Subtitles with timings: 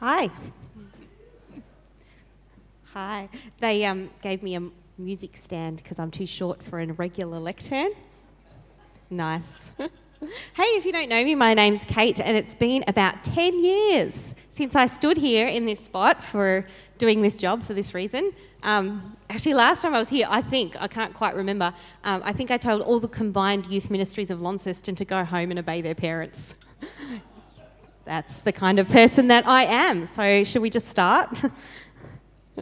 [0.00, 0.30] Hi.
[2.94, 3.28] Hi.
[3.58, 4.62] They um, gave me a
[4.96, 7.90] music stand because I'm too short for a regular lectern.
[9.10, 9.72] Nice.
[9.78, 9.88] hey,
[10.62, 14.74] if you don't know me, my name's Kate, and it's been about 10 years since
[14.74, 18.32] I stood here in this spot for doing this job for this reason.
[18.62, 21.74] Um, actually, last time I was here, I think, I can't quite remember,
[22.04, 25.50] um, I think I told all the combined youth ministries of Launceston to go home
[25.50, 26.54] and obey their parents.
[28.10, 30.04] That's the kind of person that I am.
[30.04, 31.28] So, should we just start?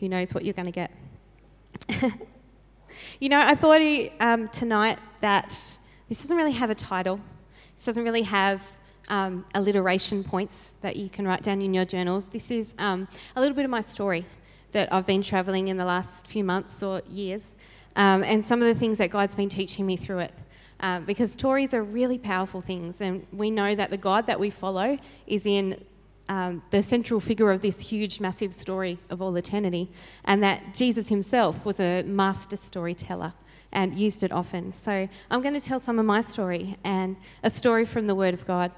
[0.00, 0.90] Who knows what you're going to get?
[3.20, 3.80] you know, I thought
[4.18, 5.50] um, tonight that
[6.08, 7.20] this doesn't really have a title.
[7.76, 8.68] This doesn't really have
[9.06, 12.28] um, alliteration points that you can write down in your journals.
[12.30, 13.06] This is um,
[13.36, 14.24] a little bit of my story
[14.72, 17.54] that I've been traveling in the last few months or years,
[17.96, 20.32] um, and some of the things that God's been teaching me through it.
[20.80, 24.50] Uh, because stories are really powerful things, and we know that the God that we
[24.50, 25.80] follow is in
[26.28, 29.88] um, the central figure of this huge, massive story of all eternity,
[30.24, 33.32] and that Jesus himself was a master storyteller
[33.72, 34.72] and used it often.
[34.72, 38.34] So I'm going to tell some of my story and a story from the Word
[38.34, 38.72] of God.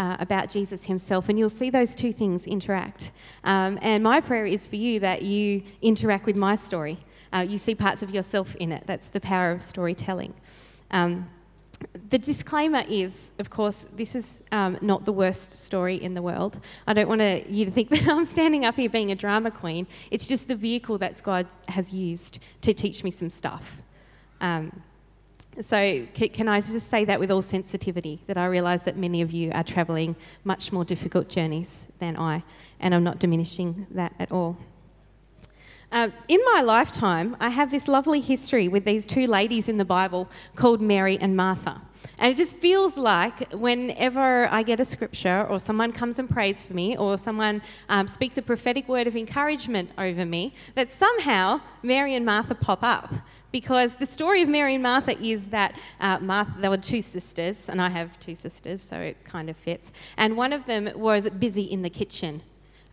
[0.00, 3.10] Uh, about Jesus himself, and you'll see those two things interact.
[3.42, 6.98] Um, and my prayer is for you that you interact with my story.
[7.32, 8.84] Uh, you see parts of yourself in it.
[8.86, 10.34] That's the power of storytelling.
[10.90, 11.26] Um,
[12.10, 16.58] the disclaimer is, of course, this is um, not the worst story in the world.
[16.86, 19.86] I don't want you to think that I'm standing up here being a drama queen.
[20.10, 23.80] It's just the vehicle that God has used to teach me some stuff.
[24.40, 24.80] Um,
[25.60, 29.32] so, can I just say that with all sensitivity, that I realise that many of
[29.32, 32.44] you are travelling much more difficult journeys than I,
[32.78, 34.56] and I'm not diminishing that at all.
[35.90, 39.86] Uh, in my lifetime, I have this lovely history with these two ladies in the
[39.86, 41.80] Bible called Mary and Martha.
[42.18, 46.66] And it just feels like whenever I get a scripture or someone comes and prays
[46.66, 51.60] for me or someone um, speaks a prophetic word of encouragement over me, that somehow
[51.82, 53.14] Mary and Martha pop up.
[53.50, 57.68] Because the story of Mary and Martha is that uh, Martha, they were two sisters,
[57.70, 59.90] and I have two sisters, so it kind of fits.
[60.18, 62.42] And one of them was busy in the kitchen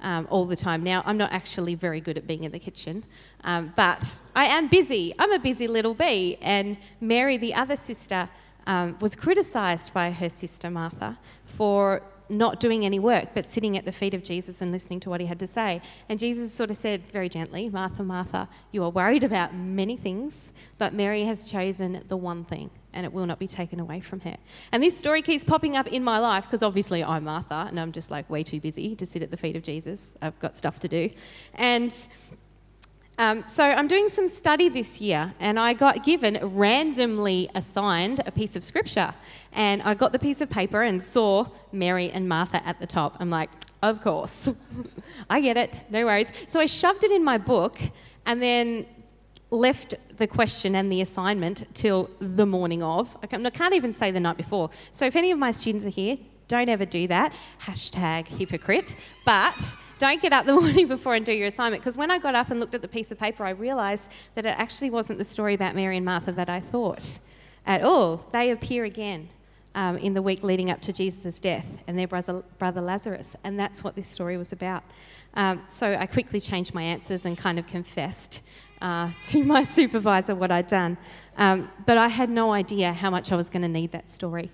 [0.05, 0.83] um, all the time.
[0.83, 3.03] Now, I'm not actually very good at being in the kitchen,
[3.43, 5.13] um, but I am busy.
[5.17, 6.38] I'm a busy little bee.
[6.41, 8.29] And Mary, the other sister,
[8.67, 13.86] um, was criticised by her sister Martha for not doing any work, but sitting at
[13.86, 15.81] the feet of Jesus and listening to what he had to say.
[16.09, 20.52] And Jesus sort of said very gently, Martha, Martha, you are worried about many things,
[20.78, 24.22] but Mary has chosen the one thing, and it will not be taken away from
[24.22, 24.38] her.
[24.72, 27.91] And this story keeps popping up in my life because obviously I'm Martha, and I'm
[27.91, 30.16] just like way too busy to sit at the feet of Jesus.
[30.22, 31.09] I've got stuff to do.
[31.53, 31.94] And
[33.17, 38.31] um, so I'm doing some study this year, and I got given randomly assigned a
[38.31, 39.13] piece of scripture,
[39.53, 43.15] and I got the piece of paper and saw Mary and Martha at the top.
[43.19, 43.49] I'm like,
[43.81, 44.51] of course,
[45.29, 46.29] I get it, no worries.
[46.47, 47.79] So I shoved it in my book,
[48.25, 48.85] and then
[49.49, 53.15] left the question and the assignment till the morning of.
[53.23, 54.69] I can't even say the night before.
[54.91, 56.17] So if any of my students are here,
[56.47, 57.33] don't ever do that.
[57.61, 58.95] Hashtag hypocrite.
[59.25, 61.81] But don't get up the morning before and do your assignment.
[61.81, 64.45] Because when I got up and looked at the piece of paper, I realised that
[64.45, 67.19] it actually wasn't the story about Mary and Martha that I thought
[67.66, 68.17] at all.
[68.31, 69.29] They appear again
[69.73, 73.35] um, in the week leading up to Jesus' death and their brother, brother Lazarus.
[73.44, 74.83] And that's what this story was about.
[75.33, 78.41] Um, so I quickly changed my answers and kind of confessed
[78.81, 80.97] uh, to my supervisor what I'd done.
[81.38, 84.50] Um, but I had no idea how much I was going to need that story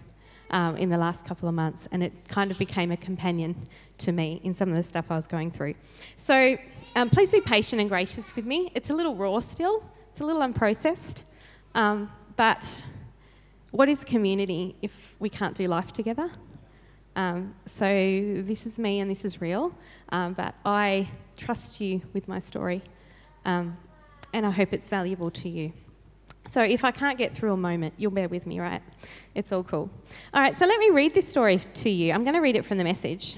[0.51, 3.55] um, in the last couple of months, and it kind of became a companion
[3.99, 5.75] to me in some of the stuff I was going through.
[6.17, 6.57] So
[6.95, 8.71] um, please be patient and gracious with me.
[8.75, 11.21] It's a little raw still, it's a little unprocessed,
[11.73, 12.85] um, but
[13.71, 16.29] what is community if we can't do life together?
[17.15, 19.73] Um, so this is me and this is real,
[20.09, 21.07] um, but I
[21.37, 22.81] trust you with my story,
[23.45, 23.77] um,
[24.33, 25.73] and I hope it's valuable to you.
[26.47, 28.81] So if I can't get through a moment, you'll bear with me, right?
[29.35, 29.89] It's all cool.
[30.33, 32.13] All right, so let me read this story to you.
[32.13, 33.37] I'm going to read it from the message.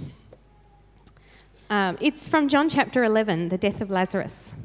[1.70, 4.56] Um, it's from John chapter 11, the death of Lazarus.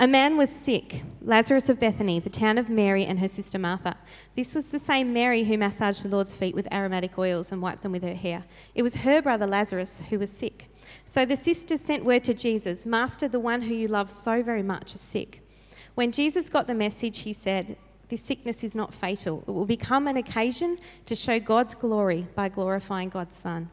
[0.00, 3.96] A man was sick, Lazarus of Bethany, the town of Mary and her sister Martha.
[4.36, 7.82] This was the same Mary who massaged the Lord's feet with aromatic oils and wiped
[7.82, 8.44] them with her hair.
[8.76, 10.68] It was her brother Lazarus who was sick.
[11.04, 14.62] So the sisters sent word to Jesus Master, the one who you love so very
[14.62, 15.40] much, is sick.
[15.98, 17.76] When Jesus got the message, he said,
[18.08, 19.42] This sickness is not fatal.
[19.48, 23.68] It will become an occasion to show God's glory by glorifying God's Son.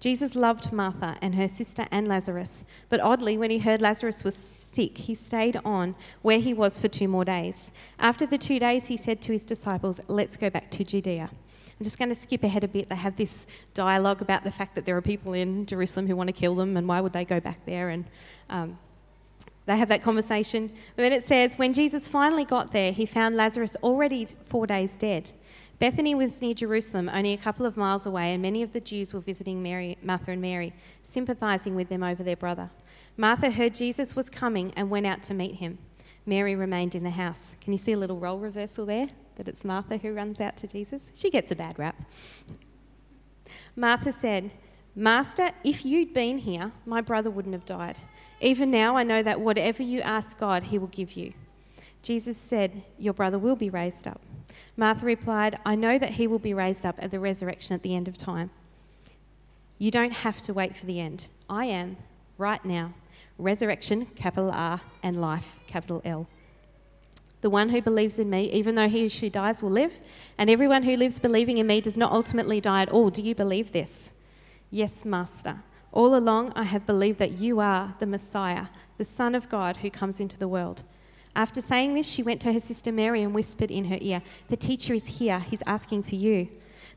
[0.00, 4.34] Jesus loved Martha and her sister and Lazarus, but oddly, when he heard Lazarus was
[4.34, 7.72] sick, he stayed on where he was for two more days.
[7.98, 11.28] After the two days, he said to his disciples, Let's go back to Judea.
[11.30, 12.88] I'm just going to skip ahead a bit.
[12.88, 16.28] They have this dialogue about the fact that there are people in Jerusalem who want
[16.28, 17.90] to kill them and why would they go back there.
[17.90, 18.06] And
[18.48, 18.78] um,
[19.70, 20.68] they have that conversation.
[20.96, 24.98] But then it says, when Jesus finally got there, he found Lazarus already four days
[24.98, 25.30] dead.
[25.78, 29.14] Bethany was near Jerusalem, only a couple of miles away, and many of the Jews
[29.14, 30.72] were visiting Mary, Martha and Mary,
[31.04, 32.68] sympathizing with them over their brother.
[33.16, 35.78] Martha heard Jesus was coming and went out to meet him.
[36.26, 37.54] Mary remained in the house.
[37.60, 39.06] Can you see a little role reversal there?
[39.36, 41.12] That it's Martha who runs out to Jesus?
[41.14, 41.94] She gets a bad rap.
[43.76, 44.50] Martha said,
[44.94, 47.98] Master, if you'd been here, my brother wouldn't have died.
[48.40, 51.32] Even now, I know that whatever you ask God, he will give you.
[52.02, 54.20] Jesus said, Your brother will be raised up.
[54.76, 57.94] Martha replied, I know that he will be raised up at the resurrection at the
[57.94, 58.50] end of time.
[59.78, 61.28] You don't have to wait for the end.
[61.48, 61.96] I am,
[62.38, 62.92] right now.
[63.38, 66.26] Resurrection, capital R, and life, capital L.
[67.40, 70.00] The one who believes in me, even though he who dies will live,
[70.36, 73.08] and everyone who lives believing in me does not ultimately die at all.
[73.08, 74.12] Do you believe this?
[74.70, 75.56] Yes, Master.
[75.92, 78.66] All along I have believed that you are the Messiah,
[78.98, 80.84] the Son of God who comes into the world.
[81.34, 84.56] After saying this, she went to her sister Mary and whispered in her ear, The
[84.56, 86.48] teacher is here, he's asking for you.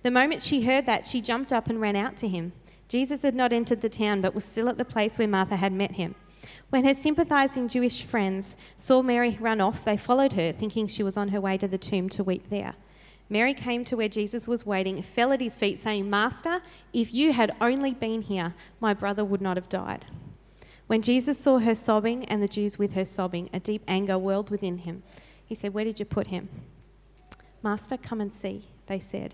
[0.03, 2.51] The moment she heard that, she jumped up and ran out to him.
[2.89, 5.73] Jesus had not entered the town, but was still at the place where Martha had
[5.73, 6.13] met him.
[6.69, 11.17] When her sympathizing Jewish friends saw Mary run off, they followed her, thinking she was
[11.17, 12.75] on her way to the tomb to weep there.
[13.29, 16.61] Mary came to where Jesus was waiting, fell at his feet, saying, Master,
[16.93, 20.05] if you had only been here, my brother would not have died.
[20.87, 24.49] When Jesus saw her sobbing and the Jews with her sobbing, a deep anger welled
[24.49, 25.03] within him.
[25.45, 26.49] He said, Where did you put him?
[27.63, 29.33] Master, come and see, they said.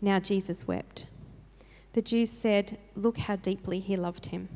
[0.00, 1.06] Now Jesus wept.
[1.94, 4.48] The Jews said, Look how deeply he loved him.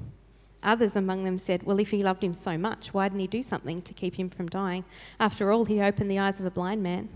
[0.63, 3.43] Others among them said, Well, if he loved him so much, why didn't he do
[3.43, 4.85] something to keep him from dying?
[5.21, 7.09] After all, he opened the eyes of a blind man.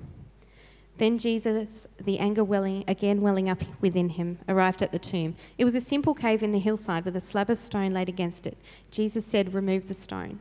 [1.02, 5.34] Then Jesus, the anger welling, again welling up within him, arrived at the tomb.
[5.58, 8.46] It was a simple cave in the hillside with a slab of stone laid against
[8.46, 8.56] it.
[8.92, 10.38] Jesus said, Remove the stone.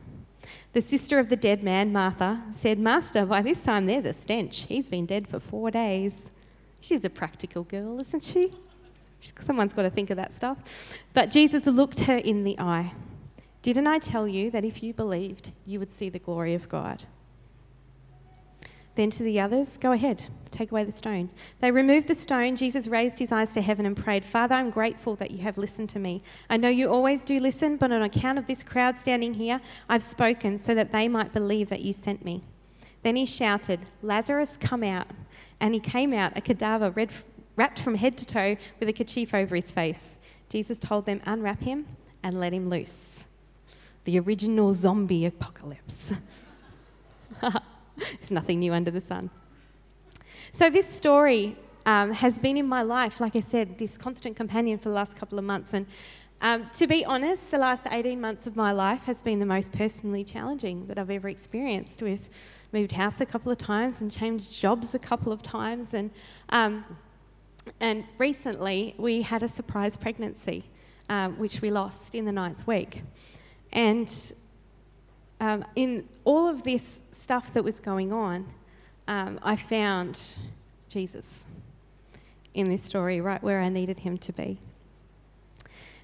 [0.72, 4.66] The sister of the dead man, Martha, said, Master, by this time there's a stench.
[4.66, 6.30] He's been dead for four days.
[6.80, 8.52] She's a practical girl, isn't she?
[9.18, 11.02] Someone's got to think of that stuff.
[11.12, 12.92] But Jesus looked her in the eye.
[13.62, 17.02] Didn't I tell you that if you believed, you would see the glory of God?
[18.94, 21.30] Then to the others, Go ahead, take away the stone.
[21.60, 22.56] They removed the stone.
[22.56, 25.88] Jesus raised his eyes to heaven and prayed, Father, I'm grateful that you have listened
[25.90, 26.22] to me.
[26.50, 30.02] I know you always do listen, but on account of this crowd standing here, I've
[30.02, 32.42] spoken so that they might believe that you sent me.
[33.02, 35.08] Then he shouted, Lazarus, come out.
[35.60, 37.10] And he came out, a cadaver red,
[37.56, 40.16] wrapped from head to toe with a kerchief over his face.
[40.48, 41.86] Jesus told them, Unwrap him
[42.22, 43.24] and let him loose.
[44.04, 46.14] The original zombie apocalypse.
[47.40, 49.30] There's nothing new under the sun.
[50.54, 51.56] So, this story
[51.86, 55.16] um, has been in my life, like I said, this constant companion for the last
[55.16, 55.72] couple of months.
[55.72, 55.86] And
[56.42, 59.72] um, to be honest, the last 18 months of my life has been the most
[59.72, 62.02] personally challenging that I've ever experienced.
[62.02, 62.28] We've
[62.70, 65.94] moved house a couple of times and changed jobs a couple of times.
[65.94, 66.10] And,
[66.50, 66.84] um,
[67.80, 70.64] and recently, we had a surprise pregnancy,
[71.08, 73.00] um, which we lost in the ninth week.
[73.72, 74.34] And
[75.40, 78.48] um, in all of this stuff that was going on,
[79.08, 80.38] um, I found
[80.88, 81.44] Jesus
[82.54, 84.58] in this story, right where I needed him to be.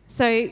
[0.09, 0.50] So,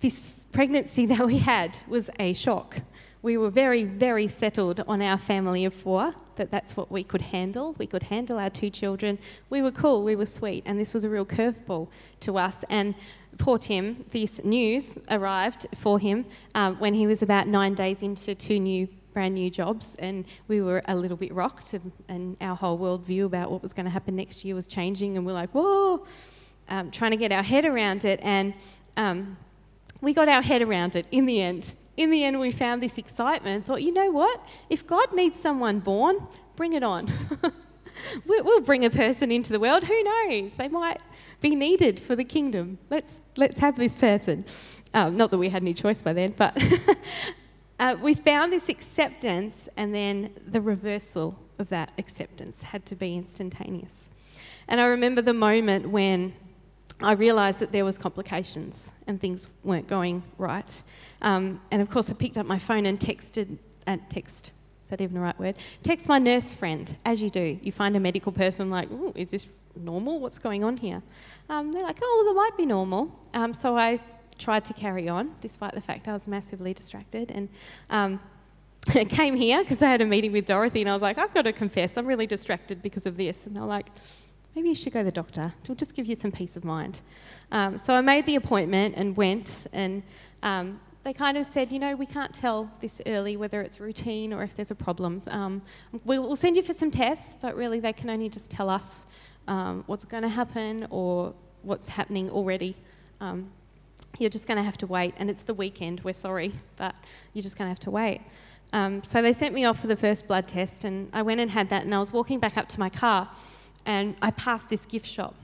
[0.00, 2.78] this pregnancy that we had was a shock.
[3.22, 7.22] We were very, very settled on our family of four, that that's what we could
[7.22, 7.74] handle.
[7.78, 9.18] We could handle our two children.
[9.48, 11.88] We were cool, we were sweet, and this was a real curveball
[12.20, 12.64] to us.
[12.68, 12.94] And
[13.38, 18.34] poor Tim, this news arrived for him um, when he was about nine days into
[18.34, 22.56] two new, brand new jobs, and we were a little bit rocked, and, and our
[22.56, 25.50] whole worldview about what was going to happen next year was changing, and we're like,
[25.50, 26.04] whoa,
[26.68, 28.52] um, trying to get our head around it, and
[28.96, 29.36] um,
[30.00, 31.74] we got our head around it in the end.
[31.96, 34.40] In the end, we found this excitement and thought, you know what?
[34.68, 36.18] If God needs someone born,
[36.56, 37.08] bring it on.
[38.26, 39.84] we'll bring a person into the world.
[39.84, 40.54] Who knows?
[40.54, 41.00] They might
[41.40, 42.78] be needed for the kingdom.
[42.90, 44.44] Let's, let's have this person.
[44.92, 46.56] Um, not that we had any choice by then, but
[47.84, 53.14] uh, we found this acceptance, and then the reversal of that acceptance had to be
[53.14, 54.08] instantaneous.
[54.68, 56.32] And I remember the moment when
[57.02, 60.82] I realised that there was complications and things weren't going right.
[61.20, 64.50] Um, and of course, I picked up my phone and texted, and uh, text,
[64.82, 65.58] is that even the right word?
[65.82, 67.58] Text my nurse friend, as you do.
[67.60, 70.20] You find a medical person like, is this normal?
[70.20, 71.02] What's going on here?
[71.50, 73.14] Um, they're like, oh, well, that might be normal.
[73.34, 74.00] Um, so I
[74.38, 77.30] tried to carry on, despite the fact I was massively distracted.
[77.30, 77.48] And
[77.90, 78.20] um,
[79.08, 81.42] came here because I had a meeting with Dorothy, and I was like, I've got
[81.42, 83.46] to confess, I'm really distracted because of this.
[83.46, 83.86] And they're like,
[84.54, 85.52] maybe you should go to the doctor.
[85.62, 87.00] It'll just give you some peace of mind.
[87.50, 90.02] Um, so I made the appointment and went, and
[90.42, 94.32] um, they kind of said, you know, we can't tell this early whether it's routine
[94.32, 95.22] or if there's a problem.
[95.28, 95.62] Um,
[96.04, 99.06] we will send you for some tests, but really they can only just tell us
[99.46, 102.74] um, what's going to happen or what's happening already.
[104.18, 106.94] You're just going to have to wait, and it's the weekend, we're sorry, but
[107.32, 108.20] you're just going to have to wait.
[108.72, 111.50] Um, so they sent me off for the first blood test, and I went and
[111.50, 113.28] had that, and I was walking back up to my car,
[113.86, 115.34] and I passed this gift shop.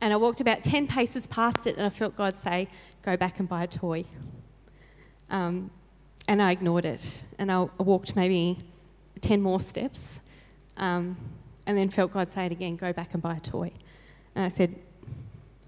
[0.00, 2.68] And I walked about 10 paces past it, and I felt God say,
[3.02, 4.04] Go back and buy a toy.
[5.30, 5.70] Um,
[6.28, 8.58] and I ignored it, and I walked maybe
[9.20, 10.20] 10 more steps,
[10.76, 11.16] um,
[11.66, 13.70] and then felt God say it again, Go back and buy a toy.
[14.34, 14.74] And I said,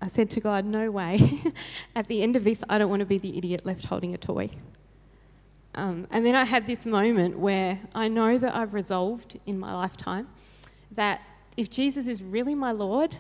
[0.00, 1.40] I said to God, No way.
[1.96, 4.18] At the end of this, I don't want to be the idiot left holding a
[4.18, 4.50] toy.
[5.74, 9.74] Um, and then I had this moment where I know that I've resolved in my
[9.74, 10.26] lifetime
[10.92, 11.22] that
[11.56, 13.16] if Jesus is really my Lord,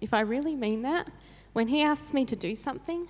[0.00, 1.08] if I really mean that,
[1.52, 3.06] when He asks me to do something,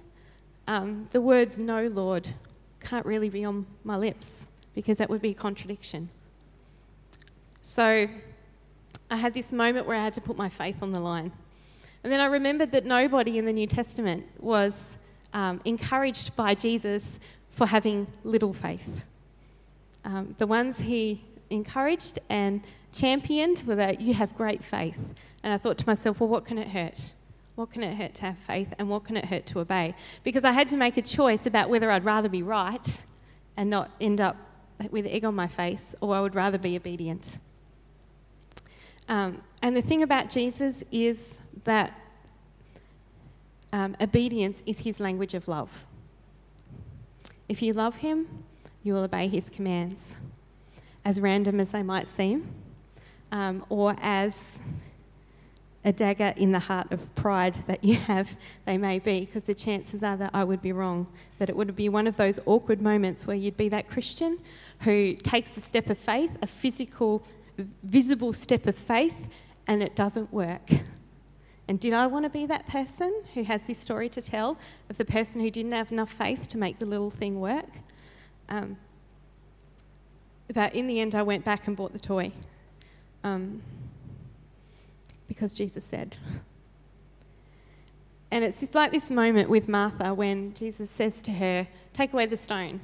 [0.68, 2.34] um, the words no, Lord,
[2.80, 6.08] can't really be on my lips because that would be a contradiction.
[7.60, 8.08] So
[9.10, 11.32] I had this moment where I had to put my faith on the line.
[12.02, 14.96] And then I remembered that nobody in the New Testament was
[15.32, 19.02] um, encouraged by Jesus for having little faith.
[20.04, 25.14] Um, the ones he encouraged and championed were that you have great faith.
[25.44, 27.12] And I thought to myself, well, what can it hurt?
[27.54, 29.94] What can it hurt to have faith and what can it hurt to obey?
[30.24, 33.04] Because I had to make a choice about whether I'd rather be right
[33.56, 34.36] and not end up
[34.90, 37.38] with egg on my face or I would rather be obedient.
[39.08, 41.92] Um, and the thing about Jesus is that
[43.72, 45.86] um, obedience is his language of love.
[47.48, 48.26] If you love him,
[48.82, 50.16] you will obey his commands,
[51.04, 52.46] as random as they might seem,
[53.30, 54.60] um, or as
[55.84, 59.54] a dagger in the heart of pride that you have, they may be, because the
[59.54, 61.08] chances are that I would be wrong.
[61.38, 64.38] That it would be one of those awkward moments where you'd be that Christian
[64.80, 67.24] who takes a step of faith, a physical,
[67.82, 69.26] visible step of faith,
[69.66, 70.70] and it doesn't work.
[71.72, 74.58] And did I want to be that person who has this story to tell
[74.90, 77.70] of the person who didn't have enough faith to make the little thing work?
[78.50, 78.76] Um,
[80.52, 82.32] but in the end, I went back and bought the toy.
[83.24, 83.62] Um,
[85.26, 86.18] because Jesus said.
[88.30, 92.26] And it's just like this moment with Martha when Jesus says to her, Take away
[92.26, 92.80] the stone.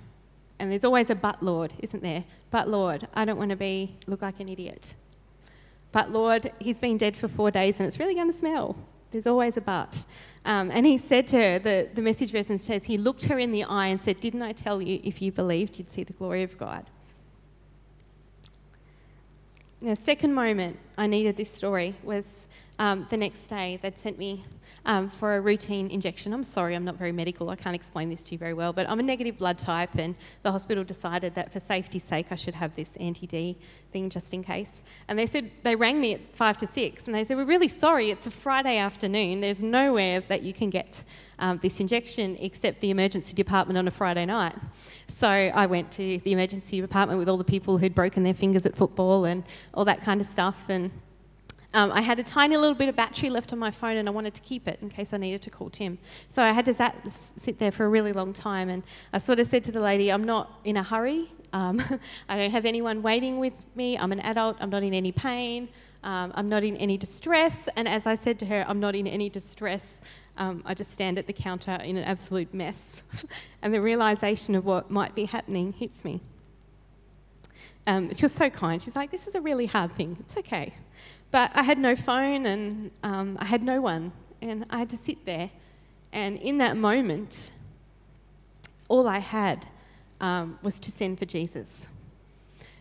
[0.58, 2.24] And there's always a but, Lord, isn't there?
[2.50, 4.94] But, Lord, I don't want to be look like an idiot.
[5.92, 8.76] But, Lord, he's been dead for four days and it's really going to smell.
[9.10, 10.04] There's always a but.
[10.44, 13.52] Um, and he said to her, the, the message version says, He looked her in
[13.52, 16.42] the eye and said, Didn't I tell you if you believed you'd see the glory
[16.42, 16.84] of God?
[19.80, 23.78] The second moment I needed this story was um, the next day.
[23.82, 24.44] They'd sent me
[24.86, 26.32] um, for a routine injection.
[26.32, 27.50] I'm sorry, I'm not very medical.
[27.50, 30.14] I can't explain this to you very well, but I'm a negative blood type, and
[30.42, 33.56] the hospital decided that for safety's sake, I should have this anti D
[33.92, 34.82] thing just in case.
[35.08, 37.68] And they said, they rang me at five to six, and they said, We're really
[37.68, 39.40] sorry, it's a Friday afternoon.
[39.40, 41.04] There's nowhere that you can get
[41.38, 44.54] um, this injection except the emergency department on a Friday night.
[45.06, 48.66] So I went to the emergency department with all the people who'd broken their fingers
[48.66, 49.44] at football and
[49.74, 50.68] all that kind of stuff.
[50.68, 50.90] And
[51.74, 54.10] um, I had a tiny little bit of battery left on my phone and I
[54.10, 55.98] wanted to keep it in case I needed to call Tim.
[56.28, 58.82] So I had to sat, sit there for a really long time and
[59.12, 61.28] I sort of said to the lady, I'm not in a hurry.
[61.52, 61.82] Um,
[62.28, 63.98] I don't have anyone waiting with me.
[63.98, 64.56] I'm an adult.
[64.60, 65.68] I'm not in any pain.
[66.04, 67.68] Um, I'm not in any distress.
[67.76, 70.00] And as I said to her, I'm not in any distress.
[70.38, 73.02] Um, I just stand at the counter in an absolute mess.
[73.62, 76.20] and the realization of what might be happening hits me.
[77.88, 78.82] Um, she was so kind.
[78.82, 80.18] She's like, This is a really hard thing.
[80.20, 80.74] It's okay.
[81.30, 84.12] But I had no phone and um, I had no one.
[84.42, 85.50] And I had to sit there.
[86.12, 87.50] And in that moment,
[88.88, 89.66] all I had
[90.20, 91.86] um, was to send for Jesus.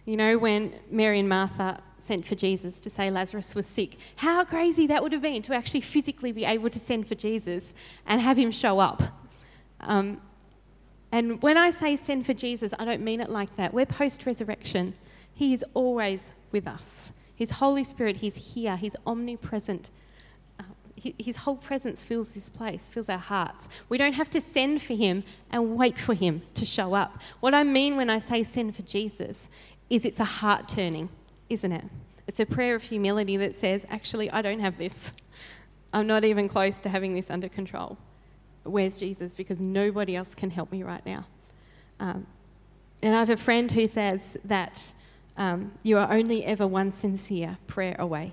[0.06, 4.44] You know, when Mary and Martha sent for Jesus to say Lazarus was sick, how
[4.44, 7.74] crazy that would have been to actually physically be able to send for Jesus
[8.06, 9.02] and have him show up.
[9.80, 10.22] Um,
[11.12, 13.74] and when I say send for Jesus, I don't mean it like that.
[13.74, 14.94] We're post resurrection,
[15.34, 17.12] He is always with us.
[17.36, 19.90] His Holy Spirit, He's here, He's omnipresent.
[20.60, 20.64] Uh,
[21.20, 23.70] his whole presence fills this place, fills our hearts.
[23.88, 27.22] We don't have to send for him and wait for him to show up.
[27.40, 29.50] What I mean when I say send for Jesus
[29.90, 31.10] is it's a heart turning,
[31.50, 31.86] isn't it?
[32.28, 35.14] It's a prayer of humility that says, actually, I don't have this.
[35.94, 37.98] I'm not even close to having this under control.
[38.68, 39.36] Where's Jesus?
[39.36, 41.26] Because nobody else can help me right now.
[42.00, 42.28] Um,
[43.02, 44.94] and I have a friend who says that
[45.38, 48.32] um, you are only ever one sincere prayer away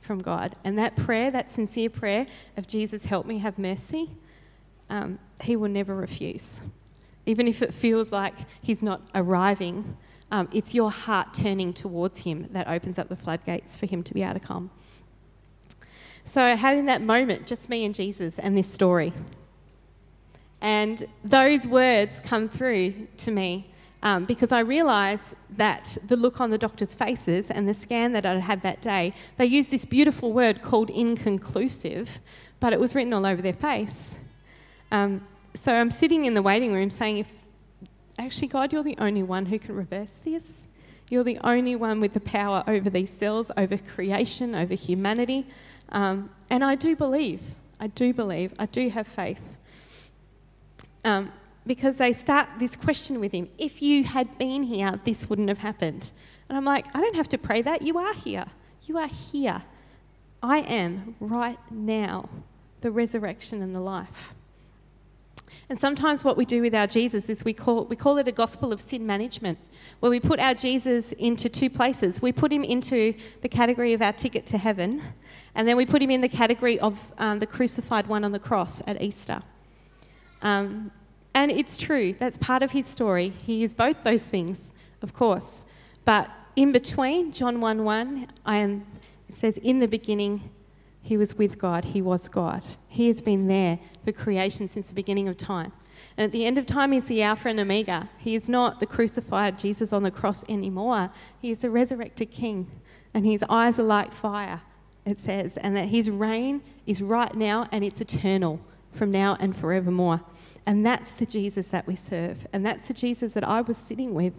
[0.00, 0.56] from God.
[0.64, 4.08] And that prayer, that sincere prayer of Jesus, help me have mercy,
[4.88, 6.62] um, He will never refuse.
[7.26, 9.96] Even if it feels like He's not arriving,
[10.30, 14.14] um, it's your heart turning towards Him that opens up the floodgates for Him to
[14.14, 14.70] be able to come.
[16.24, 19.12] So, having that moment, just me and Jesus and this story.
[20.60, 23.66] And those words come through to me
[24.02, 28.24] um, because I realise that the look on the doctors' faces and the scan that
[28.24, 32.18] I'd had that day, they used this beautiful word called inconclusive,
[32.60, 34.16] but it was written all over their face.
[34.90, 37.32] Um, so I'm sitting in the waiting room saying, if
[38.18, 40.64] actually, God, you're the only one who can reverse this.
[41.10, 45.46] You're the only one with the power over these cells, over creation, over humanity.
[45.90, 47.40] Um, and I do believe,
[47.80, 49.57] I do believe, I do have faith.
[51.04, 51.32] Um,
[51.66, 55.58] because they start this question with him if you had been here, this wouldn't have
[55.58, 56.10] happened.
[56.48, 57.82] And I'm like, I don't have to pray that.
[57.82, 58.46] You are here.
[58.86, 59.62] You are here.
[60.42, 62.28] I am right now
[62.80, 64.34] the resurrection and the life.
[65.68, 68.32] And sometimes what we do with our Jesus is we call, we call it a
[68.32, 69.58] gospel of sin management,
[70.00, 72.22] where we put our Jesus into two places.
[72.22, 75.02] We put him into the category of our ticket to heaven,
[75.54, 78.38] and then we put him in the category of um, the crucified one on the
[78.38, 79.42] cross at Easter.
[80.42, 80.90] Um,
[81.34, 83.28] and it's true, that's part of his story.
[83.28, 85.66] He is both those things, of course.
[86.04, 88.86] But in between, John 1 1, I am,
[89.28, 90.50] it says, In the beginning,
[91.02, 92.64] he was with God, he was God.
[92.88, 95.72] He has been there for creation since the beginning of time.
[96.16, 98.08] And at the end of time, he's the Alpha and Omega.
[98.18, 101.10] He is not the crucified Jesus on the cross anymore.
[101.40, 102.66] He is the resurrected King,
[103.14, 104.60] and his eyes are like fire,
[105.06, 108.60] it says, and that his reign is right now and it's eternal
[108.98, 110.20] from now and forevermore.
[110.66, 112.46] And that's the Jesus that we serve.
[112.52, 114.34] And that's the Jesus that I was sitting with.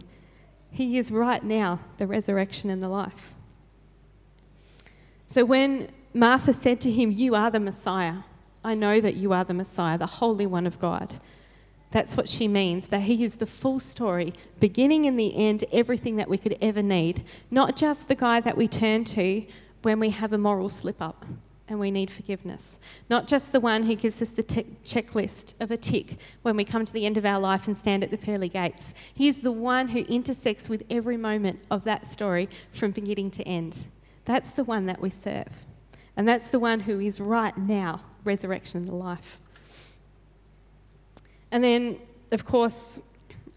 [0.72, 3.34] He is right now the resurrection and the life.
[5.28, 8.18] So when Martha said to him, You are the Messiah,
[8.64, 11.16] I know that you are the Messiah, the Holy One of God.
[11.92, 16.18] That's what she means, that He is the full story, beginning and the end, everything
[16.18, 17.24] that we could ever need.
[17.50, 19.44] Not just the guy that we turn to
[19.82, 21.26] when we have a moral slip up
[21.70, 22.80] and we need forgiveness.
[23.10, 26.84] Not just the one who gives us the checklist of a tick when we come
[26.84, 28.94] to the end of our life and stand at the pearly gates.
[29.14, 33.44] He is the one who intersects with every moment of that story from beginning to
[33.44, 33.88] end.
[34.26, 35.64] That's the one that we serve.
[36.18, 39.40] And that's the one who is right now, resurrection and life.
[41.52, 41.98] And then,
[42.32, 43.00] of course,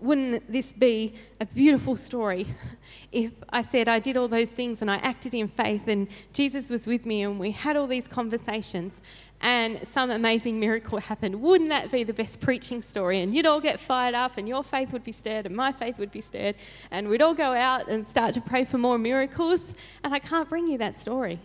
[0.02, 2.46] wouldn't this be a beautiful story
[3.12, 6.70] if I said I did all those things and I acted in faith and Jesus
[6.70, 9.02] was with me and we had all these conversations
[9.40, 11.40] and some amazing miracle happened?
[11.40, 13.20] Wouldn't that be the best preaching story?
[13.20, 15.98] And you'd all get fired up and your faith would be stirred and my faith
[15.98, 16.56] would be stirred
[16.90, 19.74] and we'd all go out and start to pray for more miracles.
[20.02, 21.38] And I can't bring you that story.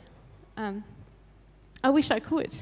[0.58, 0.84] Um,
[1.84, 2.56] I wish I could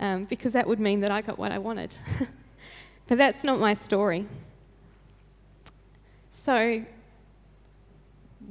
[0.00, 1.94] um, because that would mean that I got what I wanted.
[3.08, 4.26] but that's not my story.
[6.40, 6.84] So,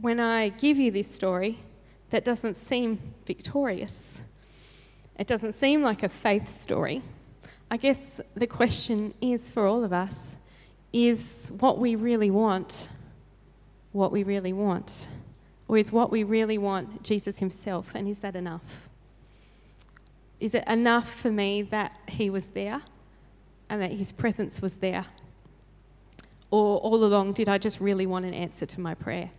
[0.02, 1.58] when I give you this story,
[2.10, 4.22] that doesn't seem victorious.
[5.18, 7.02] It doesn't seem like a faith story.
[7.72, 10.38] I guess the question is for all of us
[10.92, 12.90] is what we really want
[13.94, 15.08] what we really want?
[15.70, 17.96] Or is what we really want Jesus Himself?
[17.96, 18.90] And is that enough?
[20.42, 22.82] Is it enough for me that He was there
[23.70, 25.06] and that His presence was there?
[26.50, 29.30] Or all along, did I just really want an answer to my prayer?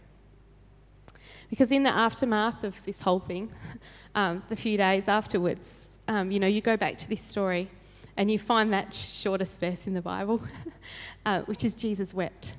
[1.51, 3.51] Because in the aftermath of this whole thing,
[4.15, 7.69] um, the few days afterwards, um, you know, you go back to this story
[8.17, 10.43] and you find that shortest verse in the Bible,
[11.27, 12.55] uh, which is Jesus wept.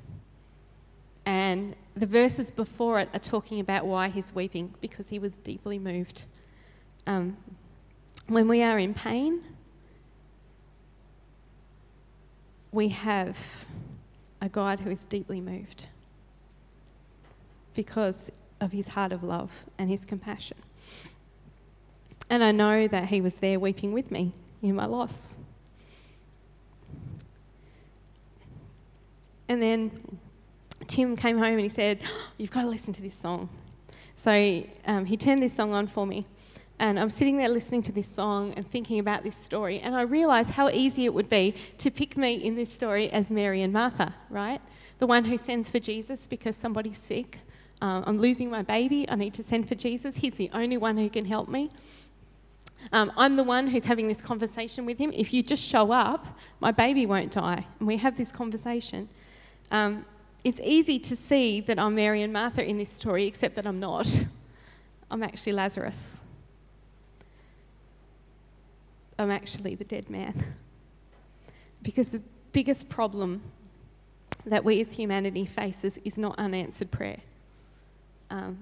[1.25, 5.77] And the verses before it are talking about why he's weeping, because he was deeply
[5.77, 6.25] moved.
[7.05, 7.37] Um,
[8.27, 9.41] when we are in pain,
[12.71, 13.65] we have
[14.41, 15.87] a God who is deeply moved
[17.75, 20.57] because of his heart of love and his compassion.
[22.29, 25.35] And I know that he was there weeping with me in my loss.
[29.47, 29.91] And then
[30.87, 31.99] Tim came home and he said,
[32.37, 33.49] You've got to listen to this song.
[34.15, 36.25] So um, he turned this song on for me.
[36.79, 40.01] And I'm sitting there listening to this song and thinking about this story, and I
[40.03, 43.73] realise how easy it would be to pick me in this story as Mary and
[43.73, 44.61] Martha, right?
[44.99, 47.39] The one who sends for Jesus because somebody's sick.
[47.81, 49.09] Um, I'm losing my baby.
[49.09, 50.15] I need to send for Jesus.
[50.15, 51.69] He's the only one who can help me.
[52.93, 55.11] Um, I'm the one who's having this conversation with him.
[55.13, 56.25] If you just show up,
[56.61, 57.65] my baby won't die.
[57.79, 59.09] And we have this conversation.
[59.69, 60.05] Um,
[60.45, 63.81] it's easy to see that I'm Mary and Martha in this story, except that I'm
[63.81, 64.25] not.
[65.11, 66.21] I'm actually Lazarus.
[69.19, 70.33] I'm actually the dead man.
[71.83, 72.21] Because the
[72.53, 73.41] biggest problem
[74.45, 77.19] that we as humanity faces is not unanswered prayer.
[78.31, 78.57] Um,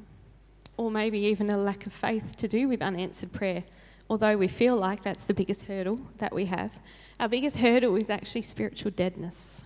[0.76, 3.64] or maybe even a lack of faith to do with unanswered prayer,
[4.10, 6.80] although we feel like that's the biggest hurdle that we have.
[7.20, 9.64] Our biggest hurdle is actually spiritual deadness,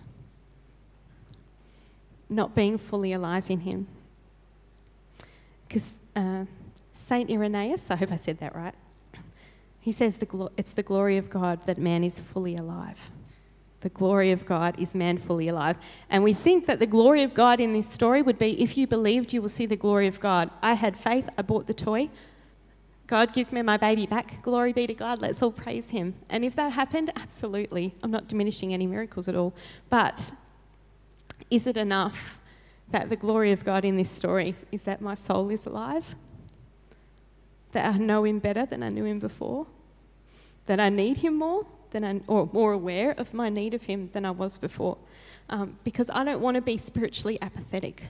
[2.28, 3.86] not being fully alive in Him.
[5.68, 6.44] Because uh,
[6.92, 8.74] Saint Irenaeus, I hope I said that right,
[9.82, 13.10] he says the glo- it's the glory of God that man is fully alive.
[13.80, 15.76] The glory of God is man fully alive.
[16.08, 18.86] And we think that the glory of God in this story would be if you
[18.86, 20.50] believed, you will see the glory of God.
[20.62, 22.10] I had faith, I bought the toy.
[23.08, 24.40] God gives me my baby back.
[24.42, 25.20] Glory be to God.
[25.20, 26.14] Let's all praise Him.
[26.30, 27.92] And if that happened, absolutely.
[28.04, 29.52] I'm not diminishing any miracles at all.
[29.90, 30.32] But
[31.50, 32.40] is it enough
[32.92, 36.14] that the glory of God in this story is that my soul is alive?
[37.72, 39.66] That I know Him better than I knew Him before?
[40.66, 41.66] That I need Him more?
[41.92, 44.98] than I, or more aware of my need of Him than I was before.
[45.48, 48.08] Um, because I don't want to be spiritually apathetic.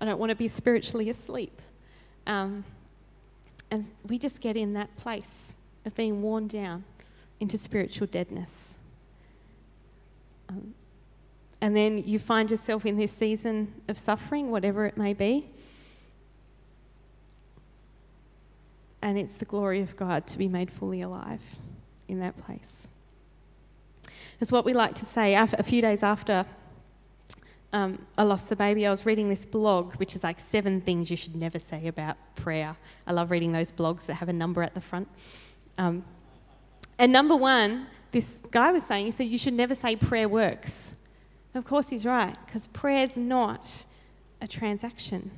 [0.00, 1.62] I don't want to be spiritually asleep.
[2.26, 2.64] Um,
[3.70, 5.54] and we just get in that place
[5.86, 6.84] of being worn down
[7.40, 8.78] into spiritual deadness.
[10.48, 10.74] Um,
[11.60, 15.46] and then you find yourself in this season of suffering, whatever it may be.
[19.04, 21.42] And it's the glory of God to be made fully alive
[22.08, 22.88] in that place.
[24.40, 25.34] It's what we like to say.
[25.34, 26.46] A few days after
[27.74, 31.10] um, I lost the baby, I was reading this blog, which is like seven things
[31.10, 32.76] you should never say about prayer.
[33.06, 35.08] I love reading those blogs that have a number at the front.
[35.76, 36.04] Um,
[36.98, 40.94] and number one, this guy was saying, he said, you should never say prayer works.
[41.54, 43.84] Of course, he's right, because prayer's not
[44.40, 45.30] a transaction,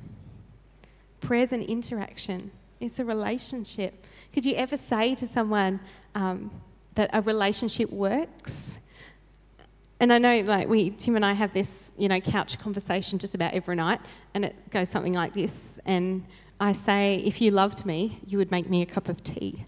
[1.19, 4.05] prayer's an interaction, it's a relationship.
[4.33, 5.79] Could you ever say to someone
[6.15, 6.51] um,
[6.95, 8.79] that a relationship works?
[9.99, 13.33] And I know, like, we, Tim and I have this, you know, couch conversation just
[13.33, 13.99] about every night,
[14.33, 15.79] and it goes something like this.
[15.85, 16.23] And
[16.59, 19.65] I say, if you loved me, you would make me a cup of tea.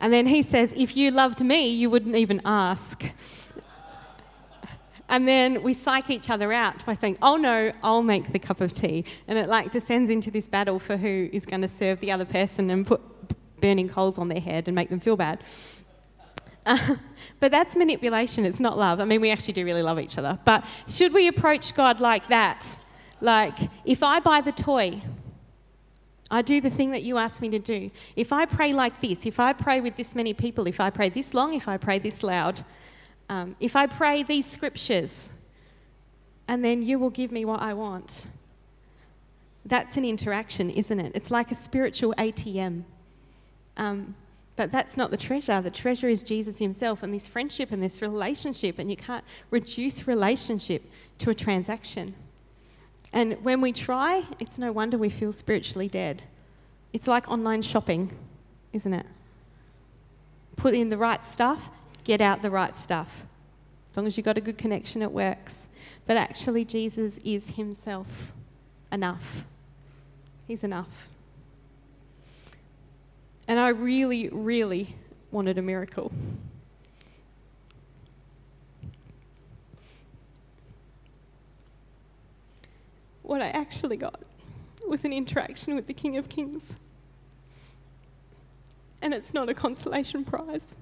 [0.00, 3.04] And then he says, if you loved me, you wouldn't even ask.
[5.08, 8.60] And then we psych each other out by saying, oh no, I'll make the cup
[8.60, 9.04] of tea.
[9.28, 12.24] And it like descends into this battle for who is going to serve the other
[12.24, 13.00] person and put
[13.60, 15.40] burning coals on their head and make them feel bad.
[17.40, 19.00] But that's manipulation, it's not love.
[19.00, 20.38] I mean, we actually do really love each other.
[20.46, 22.78] But should we approach God like that?
[23.20, 25.02] Like, if I buy the toy,
[26.30, 27.90] I do the thing that you asked me to do.
[28.16, 31.10] If I pray like this, if I pray with this many people, if I pray
[31.10, 32.64] this long, if I pray this loud,
[33.28, 35.32] um, if I pray these scriptures,
[36.46, 38.26] and then you will give me what I want.
[39.64, 41.12] That's an interaction, isn't it?
[41.14, 42.82] It's like a spiritual ATM.
[43.76, 44.14] Um,
[44.56, 45.60] but that's not the treasure.
[45.60, 48.78] The treasure is Jesus himself and this friendship and this relationship.
[48.78, 50.82] And you can't reduce relationship
[51.18, 52.14] to a transaction.
[53.12, 56.22] And when we try, it's no wonder we feel spiritually dead.
[56.92, 58.10] It's like online shopping,
[58.72, 59.06] isn't it?
[60.56, 61.70] Put in the right stuff,
[62.04, 63.24] get out the right stuff.
[63.90, 65.68] As long as you've got a good connection, it works.
[66.06, 68.32] But actually, Jesus is himself
[68.92, 69.44] enough.
[70.46, 71.08] He's enough.
[73.48, 74.94] And I really, really
[75.30, 76.12] wanted a miracle.
[83.22, 84.20] What I actually got
[84.86, 86.66] was an interaction with the King of Kings.
[89.00, 90.76] And it's not a consolation prize,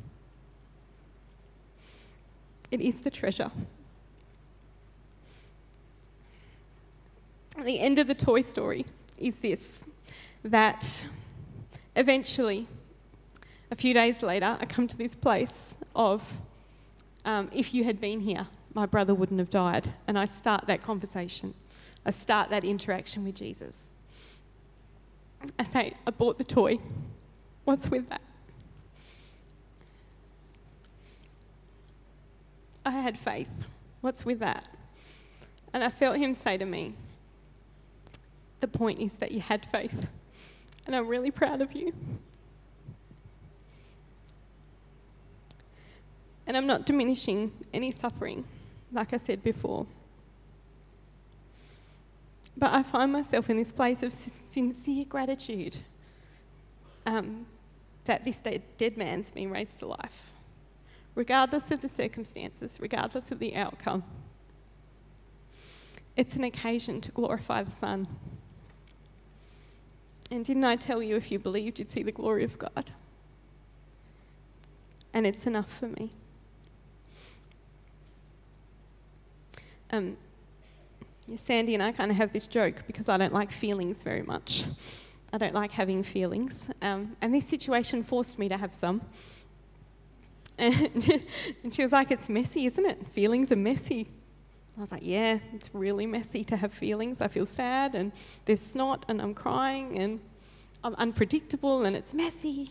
[2.72, 3.50] it is the treasure.
[7.62, 8.84] the end of the Toy Story
[9.18, 9.84] is this
[10.42, 11.06] that
[11.94, 12.66] eventually,
[13.70, 16.38] a few days later, I come to this place of
[17.24, 19.92] um, if you had been here, my brother wouldn't have died.
[20.08, 21.54] And I start that conversation.
[22.04, 23.90] I start that interaction with Jesus.
[25.58, 26.78] I say, I bought the toy.
[27.64, 28.22] What's with that?
[32.84, 33.66] I had faith.
[34.00, 34.66] What's with that?
[35.72, 36.92] And I felt him say to me,
[38.60, 40.08] The point is that you had faith
[40.86, 41.92] and I'm really proud of you.
[46.46, 48.44] And I'm not diminishing any suffering,
[48.92, 49.86] like I said before.
[52.56, 55.76] But I find myself in this place of sincere gratitude
[57.06, 57.46] um,
[58.04, 60.32] that this dead man's been raised to life,
[61.14, 64.02] regardless of the circumstances, regardless of the outcome.
[66.16, 68.06] It's an occasion to glorify the Son.
[70.30, 72.90] And didn't I tell you if you believed, you'd see the glory of God?
[75.14, 76.10] and it's enough for me.
[79.90, 80.16] Um,
[81.36, 84.64] Sandy and I kind of have this joke because I don't like feelings very much.
[85.32, 86.70] I don't like having feelings.
[86.80, 89.02] Um, and this situation forced me to have some.
[90.58, 91.24] And,
[91.62, 93.06] and she was like, It's messy, isn't it?
[93.08, 94.06] Feelings are messy.
[94.76, 97.20] I was like, Yeah, it's really messy to have feelings.
[97.20, 98.12] I feel sad, and
[98.44, 100.20] there's snot, and I'm crying, and
[100.84, 102.70] I'm unpredictable, and it's messy.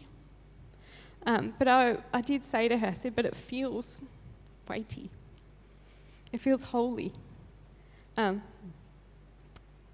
[1.25, 4.01] Um, but I, I did say to her, I said, But it feels
[4.67, 5.09] weighty,
[6.31, 7.11] it feels holy.
[8.17, 8.41] Um,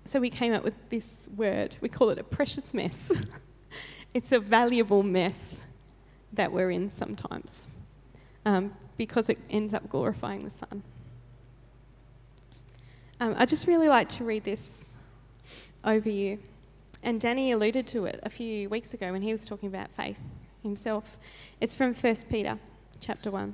[0.06, 1.76] so we came up with this word.
[1.82, 3.12] We call it a precious mess.
[4.14, 5.64] it's a valuable mess
[6.32, 7.68] that we're in sometimes
[8.48, 10.82] um, because it ends up glorifying the Son.
[13.20, 14.94] Um, I just really like to read this
[15.84, 16.40] over you.
[17.04, 20.18] And Danny alluded to it a few weeks ago when he was talking about faith
[20.64, 21.18] himself.
[21.60, 22.58] It's from 1 Peter
[23.02, 23.54] chapter 1.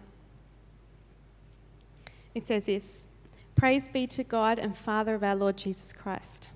[2.35, 3.07] It says this
[3.55, 6.49] Praise be to God and Father of our Lord Jesus Christ.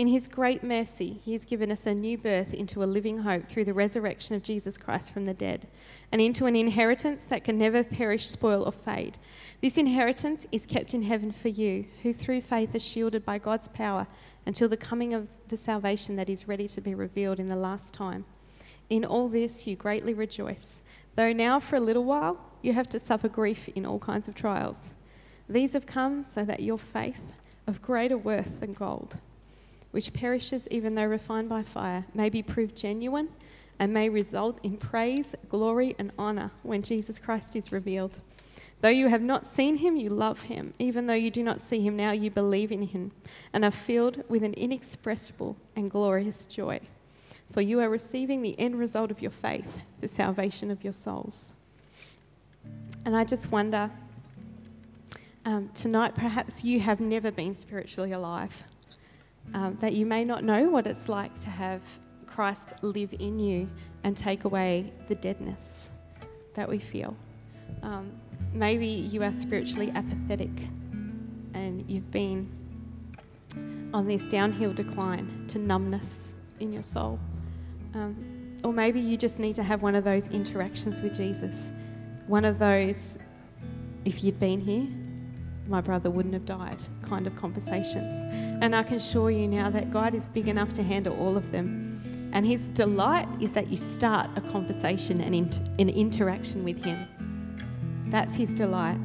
[0.00, 3.44] In his great mercy, he has given us a new birth into a living hope
[3.44, 5.66] through the resurrection of Jesus Christ from the dead,
[6.10, 9.18] and into an inheritance that can never perish, spoil, or fade.
[9.60, 13.68] This inheritance is kept in heaven for you, who through faith are shielded by God's
[13.68, 14.06] power
[14.46, 17.92] until the coming of the salvation that is ready to be revealed in the last
[17.92, 18.24] time.
[18.88, 20.80] In all this you greatly rejoice,
[21.14, 24.34] though now for a little while you have to suffer grief in all kinds of
[24.34, 24.94] trials.
[25.46, 27.34] These have come so that your faith,
[27.66, 29.18] of greater worth than gold,
[29.90, 33.28] which perishes even though refined by fire, may be proved genuine
[33.78, 38.20] and may result in praise, glory, and honour when Jesus Christ is revealed.
[38.80, 40.72] Though you have not seen him, you love him.
[40.78, 43.10] Even though you do not see him now, you believe in him
[43.52, 46.80] and are filled with an inexpressible and glorious joy.
[47.52, 51.54] For you are receiving the end result of your faith, the salvation of your souls.
[53.04, 53.90] And I just wonder
[55.44, 58.62] um, tonight, perhaps you have never been spiritually alive,
[59.54, 61.82] um, that you may not know what it's like to have
[62.26, 63.68] Christ live in you
[64.04, 65.90] and take away the deadness
[66.54, 67.16] that we feel.
[67.82, 68.10] Um,
[68.52, 70.50] maybe you are spiritually apathetic
[71.54, 72.48] and you've been
[73.92, 77.18] on this downhill decline to numbness in your soul.
[77.94, 78.16] Um,
[78.62, 81.72] or maybe you just need to have one of those interactions with Jesus.
[82.26, 83.18] One of those,
[84.04, 84.86] if you'd been here,
[85.70, 88.16] my brother wouldn't have died kind of conversations.
[88.60, 91.52] And I can assure you now that God is big enough to handle all of
[91.52, 92.30] them.
[92.32, 97.06] And his delight is that you start a conversation and an interaction with him.
[98.08, 98.98] That's his delight.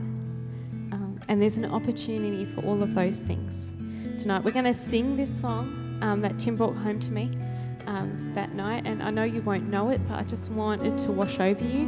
[0.92, 3.74] Um, and there's an opportunity for all of those things
[4.20, 4.44] tonight.
[4.44, 7.38] We're going to sing this song um, that Tim brought home to me
[7.86, 8.88] um, that night.
[8.88, 11.88] And I know you won't know it, but I just wanted to wash over you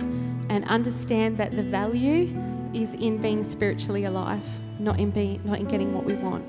[0.50, 2.30] and understand that the value
[2.76, 4.44] is in being spiritually alive
[4.80, 6.46] not in being, not in getting what we want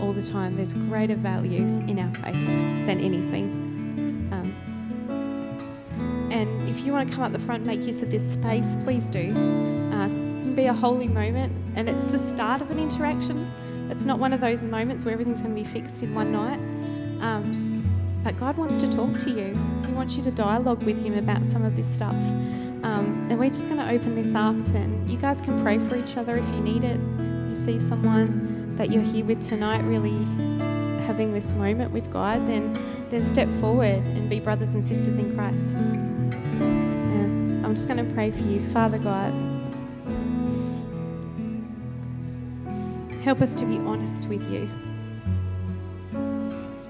[0.00, 0.56] all the time.
[0.56, 2.34] There's greater value in our faith
[2.86, 4.28] than anything.
[4.32, 8.76] Um, and if you want to come up the front, make use of this space,
[8.82, 9.30] please do.
[9.92, 10.10] Uh, it
[10.42, 13.50] can be a holy moment, and it's the start of an interaction.
[13.90, 16.58] It's not one of those moments where everything's going to be fixed in one night.
[17.22, 19.58] Um, but God wants to talk to you.
[19.86, 22.16] He wants you to dialogue with Him about some of this stuff.
[22.84, 25.96] Um, and we're just going to open this up, and you guys can pray for
[25.96, 27.00] each other if you need it.
[27.18, 30.12] You see someone that you're here with tonight really
[31.06, 35.34] having this moment with God, then then step forward and be brothers and sisters in
[35.34, 35.78] Christ.
[35.78, 37.64] Yeah.
[37.64, 39.32] I'm just going to pray for you, Father God.
[43.22, 44.68] Help us to be honest with you,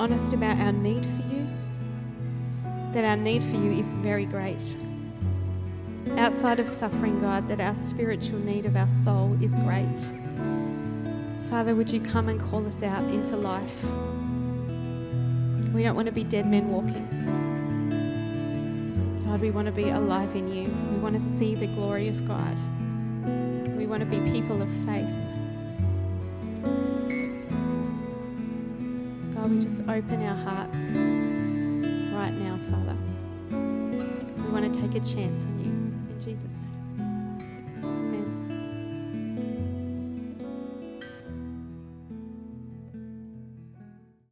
[0.00, 1.46] honest about our need for you,
[2.92, 4.76] that our need for you is very great
[6.18, 10.12] outside of suffering, God, that our spiritual need of our soul is great.
[11.50, 13.84] Father, would you come and call us out into life?
[15.72, 17.08] We don't want to be dead men walking.
[19.26, 20.64] God, we want to be alive in you.
[20.92, 22.56] We want to see the glory of God.
[23.76, 25.08] We want to be people of faith.
[29.34, 30.78] God, we just open our hearts
[32.14, 32.96] right now, Father.
[34.42, 35.83] We want to take a chance on you.
[36.24, 36.83] Jesus' name.